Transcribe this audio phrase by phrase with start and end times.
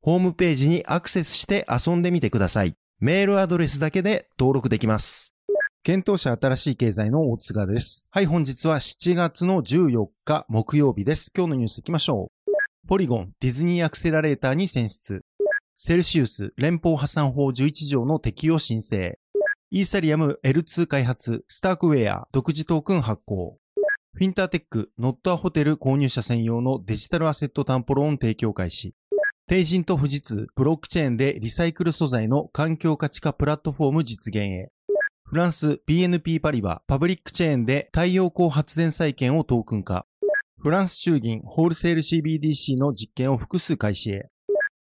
[0.00, 2.74] ホームページにアクセスして遊んでみてください。
[3.00, 5.34] メールアドレスだけで登録できます。
[5.82, 8.08] 検討者新しい経済の大津賀です。
[8.12, 11.32] はい、本日は7月の14日木曜日です。
[11.36, 12.52] 今日のニュース行きましょう。
[12.86, 15.24] ポリゴン、ディズニーアクセラレーターに選出。
[15.74, 19.18] セルシウス、連邦破産法11条の適用申請。
[19.70, 23.58] イーサリアム L2 開発、スタークウェア、独自トークン発行。
[24.14, 28.94] フィンターテック、ノットアホテル購入者専用のデジタルアセット担保ローン提供開始。
[29.48, 34.70] 帝人と富士通、ブロックチェーンでリサイクル素材の環境価値化プラットフォーム実現へ。
[35.24, 40.04] フランス BNP パリはパブリックチェーンで太陽光発電債券をトークン化。
[40.58, 44.28] フランス中銀ホールセール CBDC の実験を複数開始へ。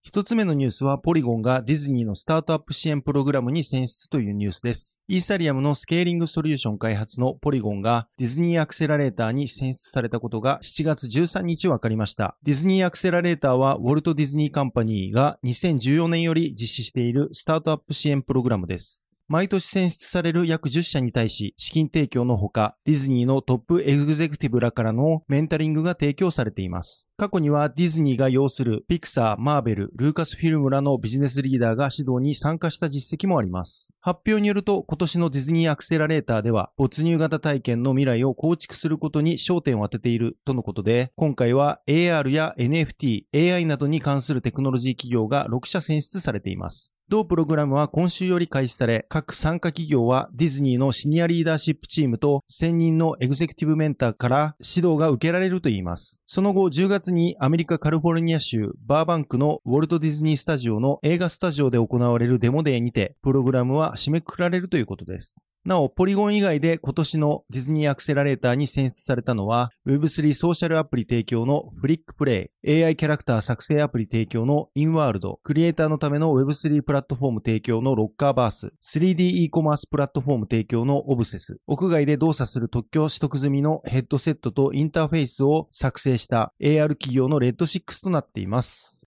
[0.06, 5.02] 一つ目のニュースはポリゴンがディズニーのスタートアップ支援プログラムに選出というニュースです。
[5.08, 12.36] イーサリアムのスケーリングソリューション開発のポリゴンがディズニーアクセラレーターに選出されたことが7月13日分かりました。
[12.44, 19.08] ディズニーアクセラレーターはウォルト・ディズニーカンパニーが2014年より実施しているスタートアップ支援プログラムです。
[19.28, 27.10] 毎年選出される約10社に対し、資金提供のほか、ディズニーのトップエグゼクティブらからのメンタリングが提供されています。
[27.18, 33.94] 過去にはディズニーが要するピクサー、マーベル、ルーカスフィルムらのビジネスリーダーが指導に参加した実績もあります。
[34.02, 46.93] 発表によると、今年のディズニーアクセラレーターでは、没入型体験の未来を構築することに焦点を当てているとのことで、今回は AR や NFT、AI などに関するテクノロジー企業が6社選出されています。
[47.10, 56.24] 同プログラムは今週より開始され、各参加企業はディズニーのシニアリーダーシップチームと専任のエグゼクティブメンターから指導が受けられるといいます。
[56.26, 65.44] その後10月にアメリカカリフォルニア州バーバンクのウォルト・ディズニースタジオの映画スタジオで行われるデモデーにて、プログラムは締めくくられるということです。
[65.66, 89.13] なお、ポリゴン以外で今年のディズニーアクセラレーターに選出されたのは、Web3 ソーシャルアプリ提供のフリックプレイ、AI キャラクター作成アプリ提供のインワールド、クリエイターのための Web3 プラットフォーム提供のロッカーバース、3D e コマースプラットフォーム提供のオブセス、屋外で動作する特許取得済みのヘッドセットとインターフェースを作成した AR 企業のレッド6となっています。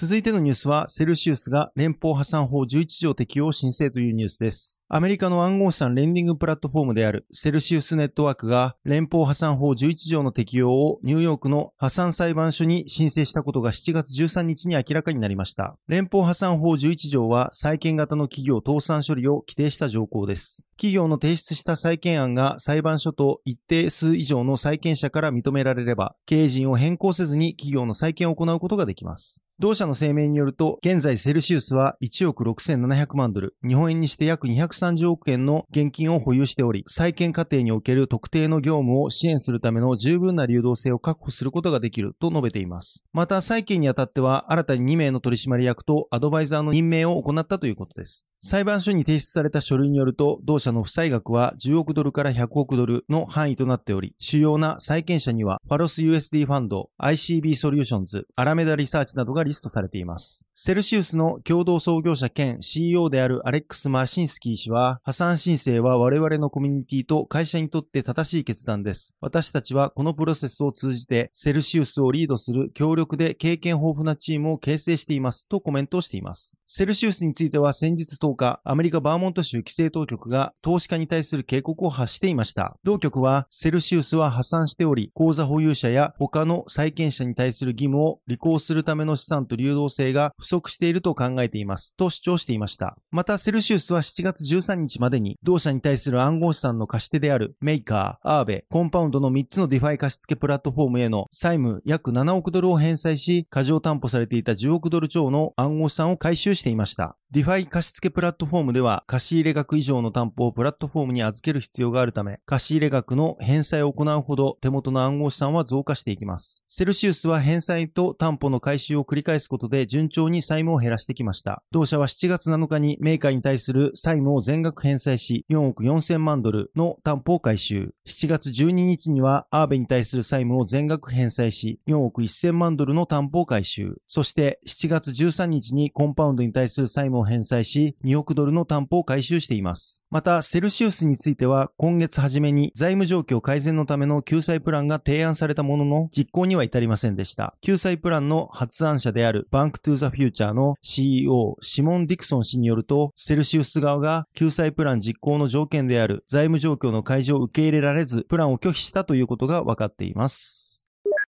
[0.00, 4.80] 続いてのニュースは、セルシウスが連邦破産法11条適用申請というニュースです。
[4.88, 15.76] アメリカの暗号資産レンディングプラットフォームであるセルシウスネットワークが連邦破産法11条の適用をニューヨークの破産裁判所に申請したことが7月13日に明らかになりました。
[15.88, 20.68] 連邦破産法11条は債権型の企業倒産処理を規定した条項です。
[20.76, 29.44] 企業の提出した債権案が裁判所と一定数以上の債権者から認められれば、経営陣を変更せずに企業の債権を行うことができます。
[29.60, 43.02] 同社の声明によると、現在セルシウスは1億6700万ドル、日本円にして約230億円の現金を保有しており、債権過程における特定の業務を支援するための十分な流動性を確保することができると述べています。
[43.12, 48.32] また、債権にあたっては、新たに2名の取締役とアドバイザーの任命を行ったということです。
[48.40, 60.48] 裁判所に提出された書類によると、同社の負債額は10億ドルから100億ドルの範囲となっており、主要な債権者には、ファロス USD ファンド、ICB ソリューションズ、アラメダリサーチなどがリストされています。
[60.54, 69.14] セルシウスの共同創業者兼 CEO であるアレックス・マシンスキー氏は、破産申請は我々のコミュニティと会社にとって正しい決断です。
[69.20, 76.58] 私たちはこのプロセスを通じて、セルシウスをリードする強力で経験豊富なチームを形成していますとコメントをしています。
[76.66, 82.76] セルシウスについては先日10日、アメリカバーモント州規制当局が投資家に対する警告を発していました。
[82.84, 92.96] 同局は、セルシウスは破産しており、口座保有者や他の債権者に対する義務を履行するための資産と流動性が不足していると考えていますと主張していました。
[93.10, 107.16] また、セルシウスは7月13日までに同社に対する暗号資産の貸し手であるメーカー、アーベ、コンパウンドの3つの DeFi 貸付プラットフォームへの債務約7億ドルを返済し、過剰担保されていた10億ドル超の暗号資産を回収していました。
[107.30, 116.64] DeFi 貸付プラットフォームでは貸入額以上の担保をプラットフォームに預ける必要があるため、貸入額の返済を行うほど手元の暗号資産は増加していきます。
[116.68, 121.62] セルシウスは返済と担保の回収を繰り返すことで順調に債務を減らしてきました。
[121.70, 127.94] 同社は7月7日にメーカーに対する債務を全額返済し、4億4000万ドルの担保を回収。
[128.06, 133.96] 7月12日にはアーベに対する債務を全額返済し、4億1000万ドルの担保を回収。
[134.06, 140.06] そして7月13日にコンパウンドに対する債務を返済し、2億ドルの担保を回収しています。
[140.10, 147.54] また、セルシウスについては、今月初めに財務状況改善のための救済プランが提案されたものの、実行には至りませんでした。
[147.60, 160.67] 救済プランの発案者でであるバンクトゥーザフューチャーの CEO、シモン・ディクソン氏によると、セルシウス側が救済プラン実行の条件である財務状況の開示を受け入れられず、プランを拒否したということが分かっています。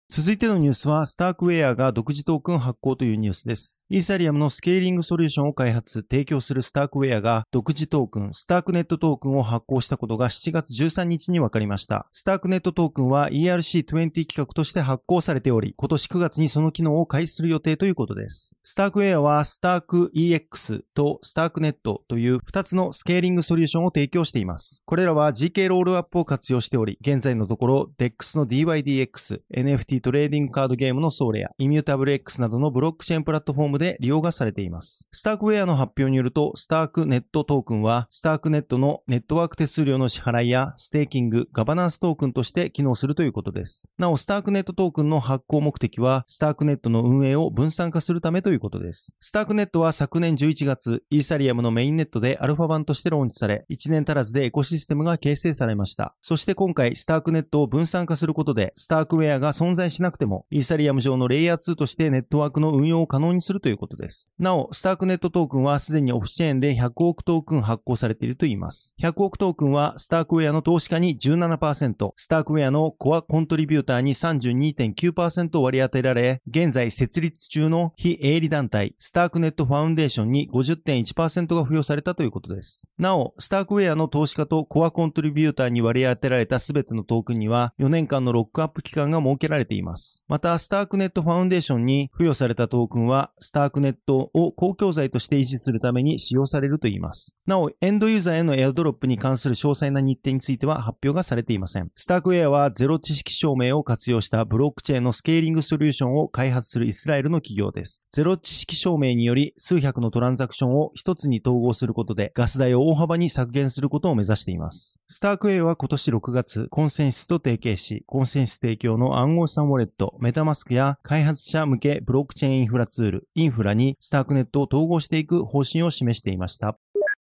[0.09, 3.85] 続いてのニュースは、スタークウェアが独自トークン発行というニュースです。
[3.91, 12.07] イーサリアムのスケーリングソリューションを開発、提供するスタークウェアが独自トークン、スタークネットトークンを発行したことが7月13日に分かりました。
[12.13, 18.57] スタークネットトークンは ERC20 企画として発行されており、今年9月にその機能を開始する予定ということです。
[18.63, 24.85] スタークウェアはスターク EX とスタークネットという2つのスケーリングソリューションを提供しています。
[24.87, 35.07] これらは GK ロールアップを活用しており、現在のところ DEX の dYdX、NFT トレーディングカードゲームのソーレア、イミュータブル X などのブロックチェーンプラットフォームで利用がされています。
[35.13, 43.89] スタークウェアの発表によると、スタークネットトークンは、スタークネットのネットワーク手数料の支払いや、ステーキング、ガバナンストークンとして機能するということです。
[43.99, 49.15] なお、スタークネットトークンの発行目的は、スタークネットの運営を分散化するためということです。
[49.21, 56.15] スタークネットは昨年11月、イーサリアムのメインネットでアルファ版としてローンチされ、1年足らずでエコシステムが形成されました。
[56.21, 64.33] そして今回、スタークネットを分散化することで、スタークウェアが存在しなくても、イーサリアム上のレイヤー2としてネットワークの運用を可能にするということです。
[64.39, 68.95] なお、スタークネットトークンはすでにオフチェーンで100億トークン発行されているといいます。
[69.01, 82.89] 100億トークンはスタークウェアの投資家に17%、スタークウェアのコアコントリビューターに32.9%割り当てられ、現在設立中の非営利団体、スタークネットファウンデーションに50.1%が付与されたということです。
[82.99, 90.25] なお、スタークウェアの投資家とコアコントリビューターに割り当てられたすべてのトークンには4年間のロックアップ期間が設けられていますいます。
[90.29, 97.37] また、スタークネットファウンデーションに付与されたトークンは、スタークネットを公共財として維持するために使用されるといいます。
[97.47, 101.91] なお、エンドユーザーへのエアドロップに関する詳細な日程については発表がされていません。
[101.95, 108.09] スタークウェアはゼロ知識証明を活用したブロックチェーンのスケーリングソリューションを開発するイスラエルの企業です。
[108.13, 115.01] ゼロ知識証明により数百のトランザクションを一つに統合することでガス代を大幅に削減することを目指しています。
[115.09, 126.79] スタークウェアは今年6月、コンセンシスと提携し、コンセンシス提供の暗号資産ウォレット、メタマスクや開発者向けブロックチェーンインフラツール、インフューラにスタークネットを統合していく方針を示していました。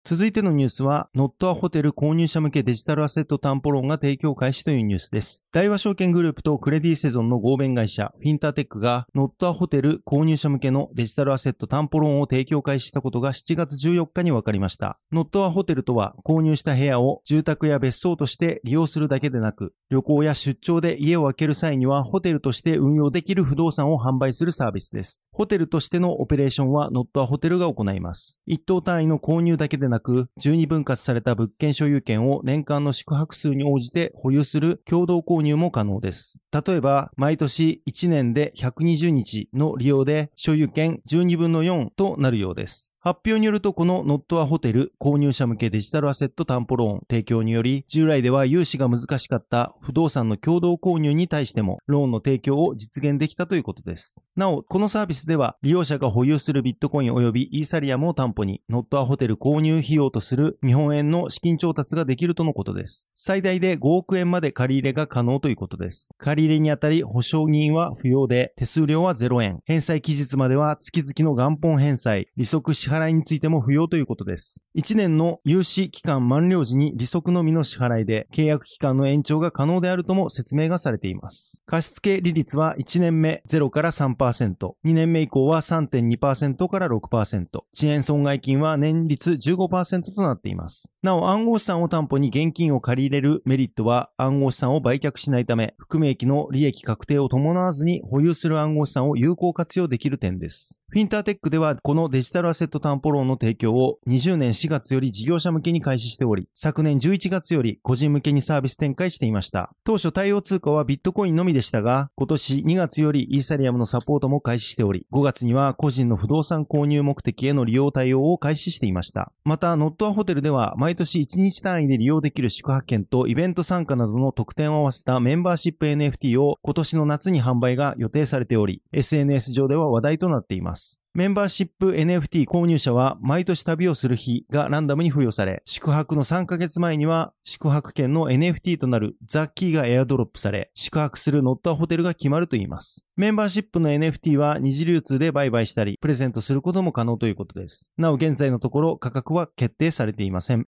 [0.06, 5.48] 続いてのニュースは、ノットアホテル購入者向けデジタルアセット担保ローンが提供開始というニュースです。
[5.52, 14.98] 大和証券グループとクレディセゾンの合弁会社、フィンターテックが、ノットアホテル購入者向けのデジタルアセット担保ローンを提供開始したことが7月14日に分かりました。
[15.12, 25.26] ノットアホテルとは、購入した部屋を住宅や別荘として利用するだけでなく、旅行や出張で家を空ける際には、ホテルとして運用できる不動産を販売するサービスです。
[25.40, 28.42] ホテルとしてのオペレーションはノットアホテルが行います。
[28.46, 36.44] 一棟単位の購入だけでなく、12分割された物件所有権を年間の宿泊数に応じて保有する共同購入も可能です。
[36.52, 42.94] 例えば、毎年1年で120日の利用で所有権12分の4となるようです。
[43.02, 54.20] 発表によるとこのノットアホテル購入者向けデジタルアセット担保ローン提供により従来では融資が難しかった不動産の共同購入に対してもローンの提供を実現できたということです。
[54.36, 63.10] なお、このサービスでは利用者が保有するビットコイン及びイーサリアムを担保にノットアホテル購入費用とする日本円の資金調達ができるとのことです。
[63.16, 66.10] 最大で5億円まで借り入れが可能ということです。
[66.18, 69.60] 借り入れにあたり保証人は不要で手数料は0円。
[69.66, 74.64] 返済期日までは月々の元本返済、利息支払いについても不要ということです。
[74.76, 81.62] 1年の融資期間満了時に利息のみの支払いで、契約期間の延長が可能であるとも説明がされています。
[81.68, 84.56] 貸付利率は1年目0から3%、
[84.86, 90.92] 2年目以降は3.2%から6%、遅延損害金は年率15%となっています。
[91.02, 100.79] なお、暗号資産を担保に現金を借り入れるメリットは、暗号資産を売却しないため、含み益の利益確定を伴わずに保有する暗号資産を有効活用できる点です。
[100.92, 109.70] フィンターテックでは、このデジタルアセット担保ローンの提供を20年4月より事業者向けに開始しており、昨年11月より個人向けにサービス展開していました。
[109.84, 119.32] 当初対応通貨はビットコインのみでしたが、今年2月よりイーサリアムのサポートも開始しており、5月には個人の不動産購入目的への利用対応を開始していました。
[119.44, 130.79] また、ノットアホテルでは毎年1日単位で利用できる宿泊券とイベント参加などの特典を合わせたメンバーシップ NFT を今年の夏に販売が予定されており、SNS 上では話題となっています。
[131.16, 143.08] メンバーシップ NFT 購入者は毎年旅をする日がランダムに付与され、宿泊の3ヶ月前には宿泊券の NFT となるザッキーがエアドロップされ、宿泊する乗ったホテルが決まるといいます。
[143.16, 147.92] メンバーシップの NFT は二次流通で売買したり、プレゼントすることも可能ということです。
[147.98, 150.68] なお現在のところ価格は決定されていません。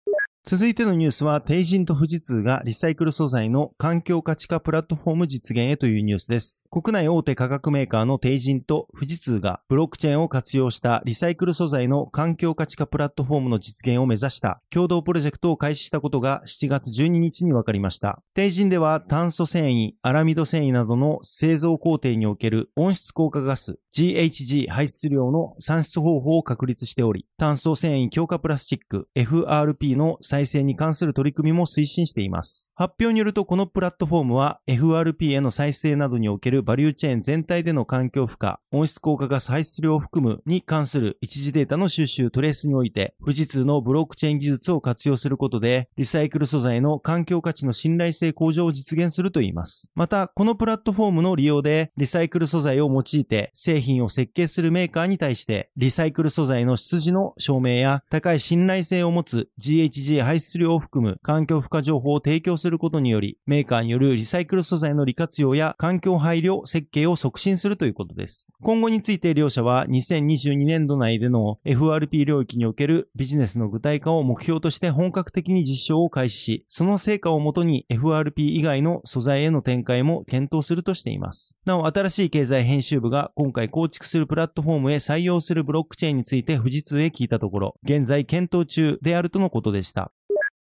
[0.45, 6.65] 続いてのニュースは、帝人と富士通がリサイクル素材の環境価値化プラットフォーム実現へというニュースです。
[6.69, 18.21] 国内大手化学メーカーの帝人と富士通がブロックチェーンを活用したリサイクル素材の環境価値化プラットフォームの実現を目指した共同プロジェクトを開始したことが7月12日に分かりました。
[18.35, 32.73] 帝人では炭素繊維、アラミド繊維などの製造工程における温室効果ガス GHG 排出量の算出方法を確立しており、炭素繊維強化プラスチック FRP の再生に関する取り組みも推進しています。
[32.75, 49.93] 発表によるとこのプラットフォームは FRP への再生などにおけるバリューチェーン全体での環境負荷、温室効果ガス排出量を含むに関する一時データの収集トレースにおいて、富士通のブロックチェーン技術を活用することで、リサイクル素材の環境価値の信頼性向上を実現するといいます。
[49.95, 68.51] また、このプラットフォームの利用で、リサイクル素材を用いて製品を設計するメーカーに対して、リサイクル素材の出自の証明や高い信頼性を持つ GHG 排出量を含む環境負荷情報を提供することにより、メーカーによるリサイクル素材の利活用や環境配慮設計を促進するということです。
[68.63, 81.59] 今後について両社は2022年度内での FRP 領域におけるビジネスの具体化を目標として本格的に実証を開始し、その成果をもとに FRP 以外の素材への展開も検討するとしています。
[81.65, 90.12] なお、新しい経済編集部が今回構築するプラットフォームへ採用するブロックチェーンについて富士通へ聞いたところ、現在検討中であるとのことでした。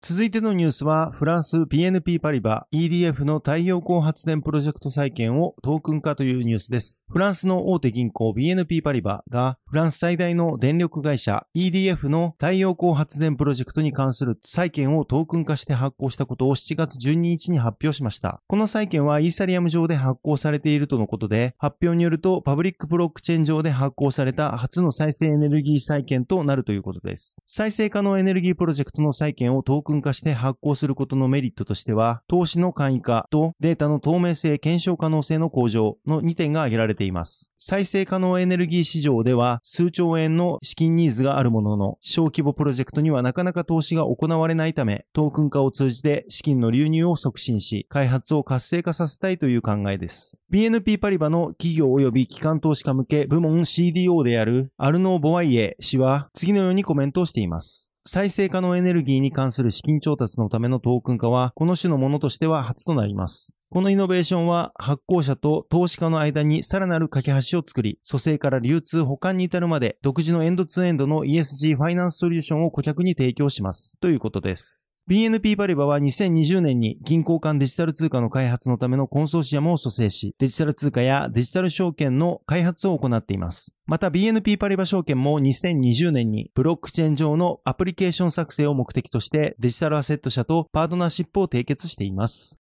[0.00, 7.04] 続いてのニュースは、フランス PNP パリバ EDF の太陽光発電プロジェクト再建をトークン化というニュースです。
[7.10, 18.40] フランスの大手銀行 BNP パリバが、フランス最大の電力会社 EDF の太陽光発電プロジェクトに関する債券をトークン化して発行したことを7月12日に発表しました。
[18.46, 27.36] この債券はイーサリアム上で発行されているとのことで、発表によるとパブリックブロックチェーン上で発行された初の再生エネルギー債券となるということです。
[27.44, 37.52] 再生可能エネルギープロジェクトの債券をトークン化して発行することのメリットとしては、投資の簡易化とデータの透明性、検証可能性の向上の2点が挙げられています。
[37.58, 50.42] 再生可能エネルギー市場では数兆円の資金ニーズがあるものの、小規模プロジェクトにはなかなか投資が行われないため、トークン化を通じて資金の流入を促進し、開発を活性化させたいという考えです。
[50.52, 57.87] BNP パリバの企業及び機関投資家向け部門 CDO であるアルノー・ボワイエ氏は次のようにコメントをしています。
[58.10, 63.54] 再生可能エネルギーに関する資金調達のためのトークン化は、この種のものとしては初となります。
[63.68, 74.00] このイノベーションは発行者と投資家の間にさらなる架け橋を作り、蘇生から流通保管に至るまで独自のエンドツーエンドの ESG ファイナンスソリューションを顧客に提供します。
[74.00, 74.87] ということです。
[75.08, 83.74] BNP パリバは2020年に銀行間デジタル通貨の開発のためのコンソーシアムを組成し、デジタル通貨やデジタル証券の開発を行っています。
[83.86, 92.60] また BNP パリバ証券も2020年にブロックチェーン上のアプリケーション作成を目的としてデジタルアセット社とパートナーシップを締結しています。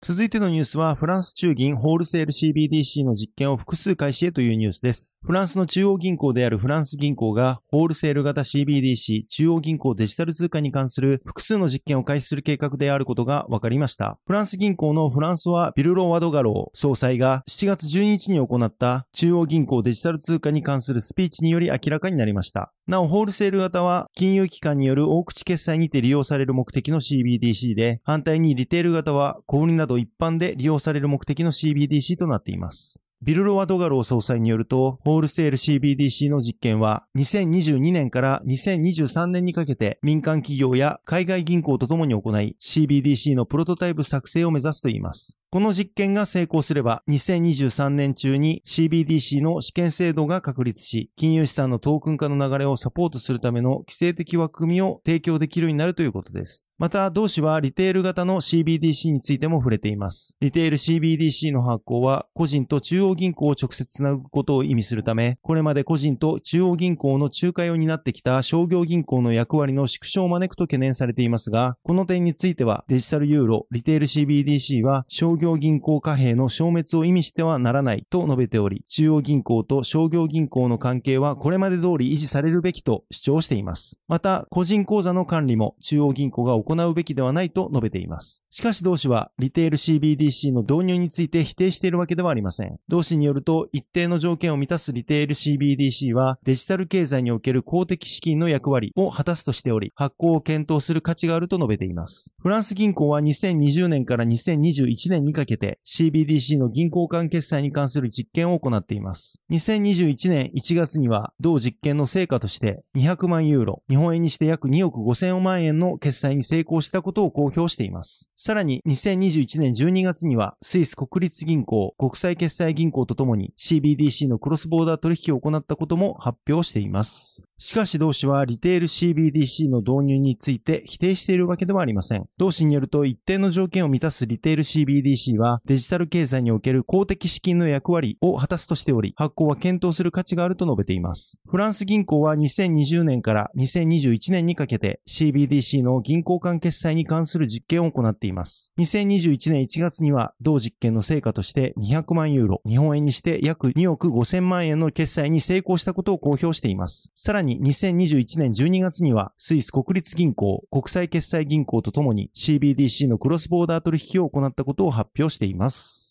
[0.00, 5.18] 続いてのニュースは、フランス中銀ホールセール CBDC の実験を複数開始へというニュースです。
[5.24, 14.20] フランスの中央銀行であるフランス銀行が、ホールセール型 CBDC 中央銀行デジタル通貨に関する複数の実験を開始する計画であることが分かりました。
[14.24, 22.72] フランス銀行のフランソワ・ビルロワ・ドガロー総裁が7月12日に行った中央銀行デジタル通貨に関するスピーチにより明らかになりました。
[22.86, 33.00] なお、ホールセール型は金融機関による大口決済にて利用される目的の CBDC で、反対にリテール型は小売など一般で利用される目的の CBDC となっています。
[33.20, 45.37] ビルロワ・ドガロー総裁によると、ホールセール CBDC の実験は、2022年から2023年にかけて民間企業や海外銀行とともに行い、CBDC のプロトタイプ作成を目指すといいます。
[45.50, 56.70] この実験が成功すれば、2023年中に CBDC の試験制度が確立し、金融資産のトークン化の流れをサポートするための規制的枠組みを提供できるようになるということです。
[56.76, 60.36] また、同氏はリテール型の CBDC についても触れています。
[60.42, 83.98] リテール CBDC の発行は、個人と中央銀行を直接つなぐことを意味するため、これまで個人と中央銀行の仲介を担ってきた商業銀行の役割の縮小を招くと懸念されていますが、この点については、デジタルユーロ、リテール CBDC は商業業銀行貨幣の消滅を意味してはならないと述べており、中央銀行と商業銀行の関係はこれまで通り維持されるべきと主張しています。
[84.08, 88.44] また、個人口座の管理も中央銀行が行うべきではないと述べています。
[88.50, 92.78] しかし同氏は、リテール CBDC の導入について否定しているわけではありません。
[92.88, 102.34] 同氏によると、一定の条件を満たすリテール CBDC は、デジタル経済における公的資金の役割を果たすとしており、発行を検討する価値があると述べています。
[102.40, 109.40] フランス銀行は2020年から2021年にかけて、CBDC の銀行間決済に関する実験を行っています。
[109.52, 118.30] 2021年1月には、同実験の成果として200万ユーロ、日本円にして約2億5000万円の決済に成功したことを公表しています。
[118.34, 127.48] さらに2021年12月には、スイス国立銀行、国際決済銀行とともに CBDC のクロスボーダー取引を行ったことも発表しています。
[127.60, 132.26] しかし同氏はリテール CBDC の導入について否定しているわけではありません。
[132.38, 141.40] 同氏によると一定の条件を満たすリテール CBDC はデジタル経済における公的資金の役割を果たすとしており、発行は検討する価値があると述べています。
[141.48, 148.72] フランス銀行は2020年から2021年にかけて CBDC の銀行間決済に関する実験を行っています。
[148.78, 157.10] 2021年1月には同実験の成果として200万ユーロ、日本円にして約2億5000万円の決済に成功したことを公表しています。
[157.16, 166.07] さらにに2021年12月にはスイス国立銀行、国際決済銀行とともに CBDC のクロスボーダー取引を行ったことを発発表しています。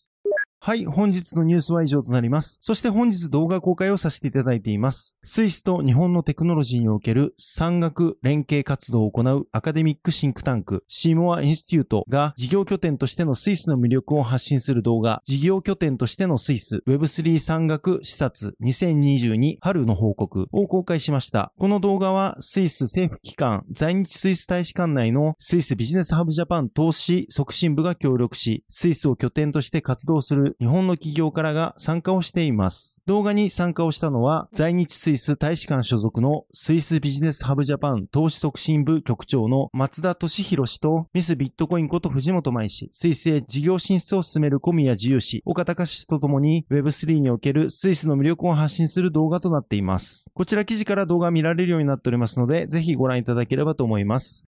[0.60, 2.58] はい、本日のニュースは以上となります。
[2.60, 5.16] そして本日動画公開をさせていただいています。
[5.22, 21.52] スイスと日本のテクノロジーにおける産学連携活動を行うアカデミックシンクタンク、シーモアインスティュートが事業拠点としてのスイスの魅力を発信する動画、事業拠点としてのスイス Web3 産学視察2022春の報告を公開しました。
[21.58, 33.00] この動画はスイス政府機関在日スイス大使館内のスイスビジネスハブジャパン投資促進部が協力し、スイスを拠点として活動する日本の企業からが参加をしています。
[33.06, 50.30] 動画に参加をしたのは、在日スイス大使館所属のスイスビジネスハブジャパン投資促進部局長の松田俊弘氏とミスビットコインこと藤本舞氏、スイスへ事業進出を進める小宮自由氏、岡高氏とともに Web3 におけるスイスの魅力を発信する動画となっています。
[50.34, 54.47] こちら記事から動画見られるようになっておりますので、ぜひご覧いただければと思います。